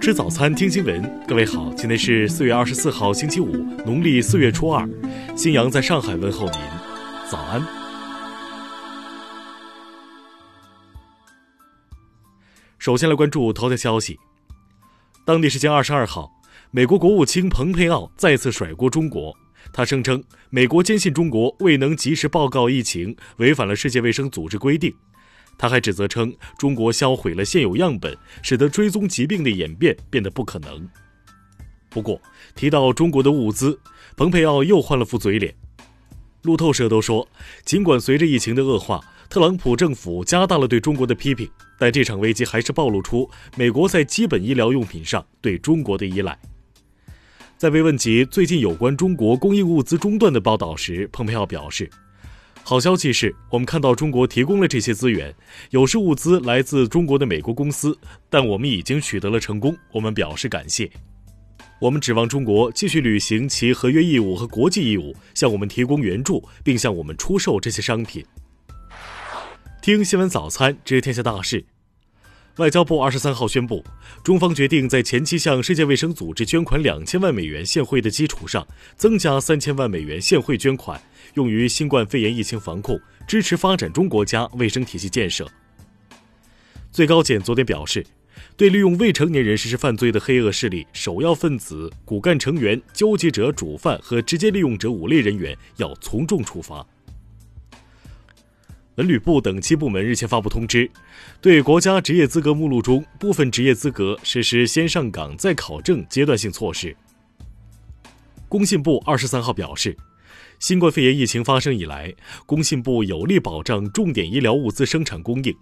[0.00, 1.26] 吃早餐，听新闻。
[1.28, 3.52] 各位好，今天是四月二十四号，星期五，
[3.84, 4.88] 农历四月初二。
[5.36, 6.60] 新阳在上海问候您，
[7.30, 7.62] 早安。
[12.78, 14.18] 首先来关注头条消息。
[15.26, 16.30] 当地时间二十二号，
[16.70, 19.36] 美国国务卿蓬佩奥再次甩锅中国，
[19.70, 24.94] 他声称美国坚信中国未能及时报告疫情，违反了世界卫生组织规定。
[25.58, 30.88] 他还指责称，中国销毁了现有样本，使得追踪疾病的演变变得不可能。
[31.88, 32.20] 不过，
[32.54, 33.78] 提到中国的物资，
[34.16, 35.54] 蓬佩奥又换了副嘴脸。
[36.42, 37.28] 路透社都说，
[37.64, 46.38] 尽管随着疫情的恶化，特朗普政府加大了对中国的批评，但这场危机还是暴露出美国在基本医疗用品上对中国的依赖。
[47.58, 51.90] 在被问及最近有关中国供应物资中断的报道时，蓬佩奥表示。
[52.70, 55.34] 好消息是我们看到中国提供了这些资源，
[55.70, 60.88] 有时物资来自中国的美国公司，但我们已经取得了成功，我们表示感谢。
[61.80, 68.24] 我们指望中国继续履行其合约义务和国际义务，向我们提供援助，并向我们出售这些商品。
[69.82, 71.64] 听新闻早餐知天下大事。
[72.60, 73.82] 外交部二十三号宣布，
[74.22, 81.00] 中方决定在前期向世界卫生组织捐款两千万美元现汇的基础上，增加三千万美元现汇捐款，
[81.36, 85.50] 用于新冠肺炎疫情防控，支持发展中国家卫生体系建设。
[86.92, 88.04] 最高检昨天表示，
[88.58, 96.86] 对利用未成年人实施犯罪的黑恶势力、首要分子、骨干成员、纠集者、主犯和直接利用者五类人员，要从重处罚。
[99.00, 100.90] 文旅部等七部门日前发布通知，
[101.40, 106.94] 对国家职业资格目录中部分职业资格实施先上岗再考证阶段性措施。
[108.46, 109.96] 工信部二十三号表示，
[110.58, 115.56] 新冠肺炎疫情发生以来，工信部有力保障重点医疗物资生产供应。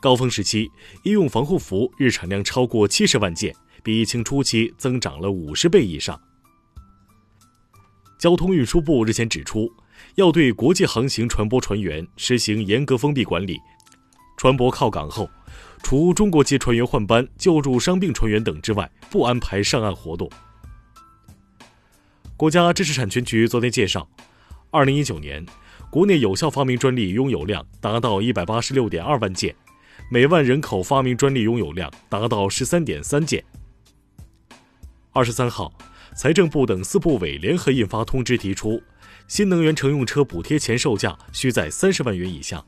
[0.00, 0.70] 高峰时期，
[1.02, 6.18] 医用防护服日产量超过七十万件，比疫情初期增长了五十倍以上。
[8.18, 9.70] 交通运输部日前指出。
[10.16, 13.58] 要对国际航行船舶船员实行严格封闭管理，
[14.36, 15.28] 船舶靠港后，
[15.82, 20.28] 除中国籍船员换班、救助伤病船员等之外，不安排上岸活动。
[22.36, 24.08] 国家知识产权局昨天介绍，
[24.70, 25.44] 二零一九年，
[25.90, 29.54] 国内有效发明专利拥有量达到一百八十六点二万件，
[30.10, 33.42] 每万人口发明专利拥有量达到十三点三件。
[35.12, 35.72] 二十三号，
[36.14, 38.80] 财政部等四部委联合印发通知，提出。
[39.28, 42.64] 新能源乘用车补贴前售价需在三十万元以下。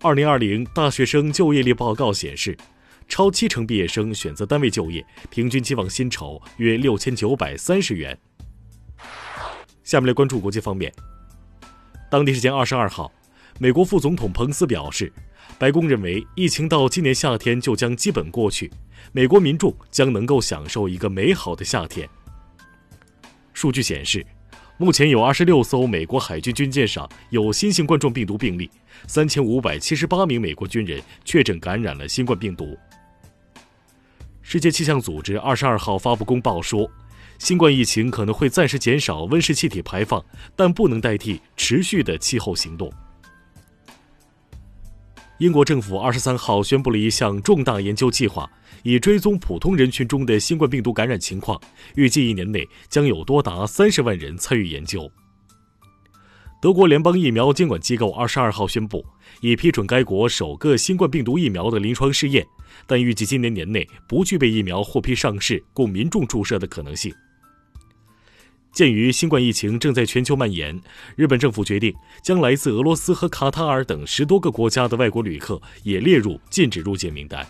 [0.00, 2.56] 二零二零大学生就业率报告显示，
[3.08, 8.16] 超七成毕业生选择单位就业，平均期望薪酬约六千九百三十元。
[9.82, 10.92] 下面来关注国际方面。
[12.08, 13.12] 当地时间二十二号，
[13.58, 15.12] 美国副总统彭斯表示，
[15.58, 18.70] 白宫认为疫情到今年夏天就将基本过去，
[19.10, 22.08] 美国民众将能够享受一个美好的夏天。
[23.52, 24.24] 数据显示。
[24.78, 28.70] 目前有二十六艘美国海军军舰上有新型冠状病毒病例，
[29.06, 32.76] 三千五百七十八名美国军人确诊感染了新冠病毒。
[34.42, 36.90] 世界气象组织二十二号发布公报说，
[37.38, 40.22] 新冠疫情可能会暂时减少温室气体排放，
[40.54, 42.92] 但不能代替持续的气候行动。
[45.38, 48.50] 英国政府二十三号宣布了一项重大研究计划，
[48.82, 51.60] 以追踪普通人群中的新冠病毒感染情况。
[51.94, 55.10] 预计一年内将有多达三十万人参与研究。
[56.62, 59.04] 德国联邦疫苗监管机构二十二号宣布，
[59.42, 62.46] 已批准该国首个新冠病毒疫苗的临床试验，
[62.86, 67.12] 但预计今年年内不具备疫苗获批上市供民众注射的可能性。
[68.76, 70.78] 鉴于新冠疫情正在全球蔓延，
[71.16, 77.42] 日本政府决定将来自俄罗斯和卡塔尔等十多个国家的外国旅客也列入禁止入境名单。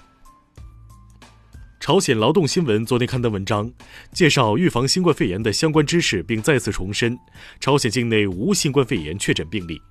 [1.80, 3.68] 朝鲜劳动新闻昨天刊登文章，
[4.12, 7.18] 介绍预防新冠肺炎的相关知识，并再次重申
[7.58, 9.82] 朝鲜境内无新冠肺炎确诊病例。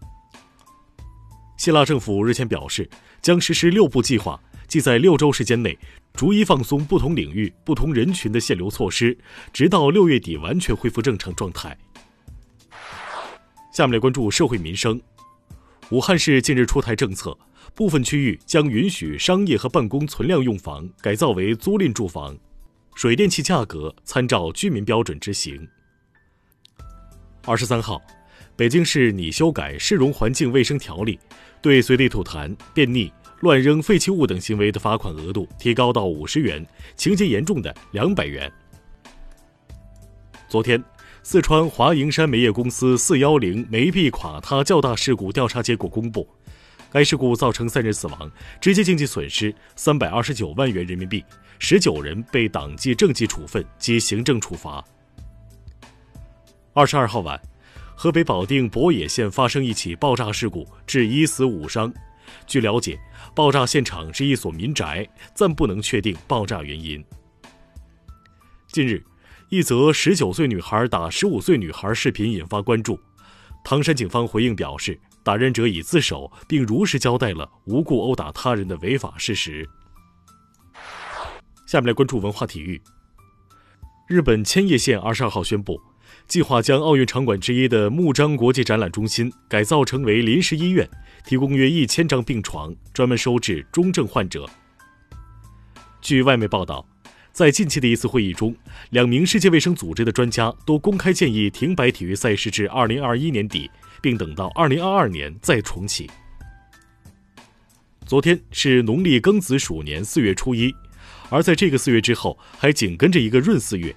[1.58, 2.90] 希腊政府日前表示，
[3.22, 4.40] 将实施六步计划。
[4.68, 5.78] 即在六周时间内，
[6.16, 9.18] 逐一放松不同领域、不同人群的限流措施，
[9.52, 11.78] 直到六月底完全恢复正常状态。
[13.74, 15.00] 下面来关注社会民生。
[15.90, 17.38] 武汉市近日出台政策，
[17.76, 22.36] 部分区域将允许商业和办公存量用房改造为租赁住房，
[22.96, 25.68] 水电气价格参照居民标准执行。
[27.46, 28.02] 二十三号，
[28.56, 31.20] 北京市拟修改市容环境卫生条例，
[31.62, 33.12] 对随地吐痰、便溺。
[33.42, 36.66] 乱扔废弃物等行为的罚款额度提高到五十元，
[36.96, 38.52] 情节严重的两百元。
[40.48, 40.82] 昨天，
[41.22, 46.28] 四川华蓥山煤业公司四幺零煤壁垮塌较大事故调查结果公布，
[46.90, 51.24] 该事故造成三人死亡，直接经济损失三百二十九万元人民币，
[51.60, 54.84] 十九人被党纪政纪处分及行政处罚。
[56.74, 57.40] 二十二号晚，
[57.96, 61.94] 河北保定博野县发生一起爆炸事故，致一死五伤。
[62.48, 63.00] 据了解，
[63.36, 67.04] 爆炸现场是一所民宅，暂不能确定爆炸原因。
[68.68, 69.04] 近日，
[69.50, 73.00] 一则十九岁女孩打十五岁女孩视频引发关注。
[73.64, 79.68] 唐山警方回应表示，打人者已自首，并如实交代了无故殴打他人的违法事实。
[81.66, 82.80] 下面来关注文化体育。
[84.08, 85.82] 日本千叶县二十二号宣布，
[86.28, 90.90] 计划将奥运场馆之一的木章国际展览中心改造成为临时医院。
[91.26, 94.48] 提供约一千张病床，专门收治中症患者。
[96.00, 96.88] 据外媒报道，
[97.32, 98.56] 在近期的一次会议中，
[98.92, 103.68] 两名世界卫生组织的专家都公开建议停摆体育赛事至二零二一年底，
[104.04, 106.08] 并等到二零二二年再重启。
[108.06, 110.72] 昨天是农历庚子鼠年四月初一，
[111.32, 113.96] 而在这个四月之后，还紧跟着一个闰四月。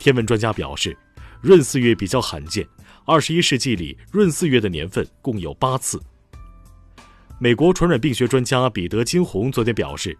[0.00, 0.98] 天文专家表示，
[1.46, 2.66] 闰四月比较罕见，
[3.04, 6.00] 二十一世纪里闰四月的年份共有八次。
[7.38, 10.18] 美国传染病学专家彼得·金红昨天表示，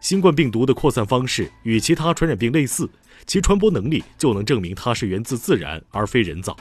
[0.00, 2.90] 新冠病毒的扩散方式与其他传染病类似，
[3.24, 6.56] 其传播能力就能证明它是源自自然而非人造。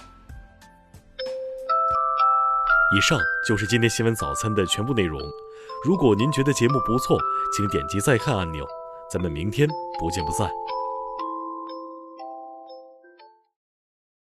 [2.95, 5.19] 以上就是今天新闻早餐的全部内容。
[5.83, 7.17] 如果您觉得节目不错，
[7.57, 8.63] 请点击再看按钮。
[9.11, 9.67] 咱们明天
[9.99, 10.47] 不见不散。